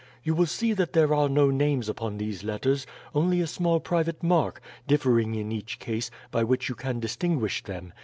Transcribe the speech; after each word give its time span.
You 0.23 0.33
will 0.33 0.47
see 0.47 0.73
that 0.73 0.93
there 0.93 1.13
are 1.13 1.29
no 1.29 1.51
names 1.51 1.87
upon 1.87 2.17
these 2.17 2.43
letters; 2.43 2.87
only 3.13 3.39
a 3.39 3.45
small 3.45 3.79
private 3.79 4.23
mark, 4.23 4.59
differing 4.87 5.35
in 5.35 5.51
each 5.51 5.77
case, 5.77 6.09
by 6.31 6.43
which 6.43 6.69
you 6.69 6.73
can 6.73 6.99
distinguish 6.99 7.61
them. 7.61 7.93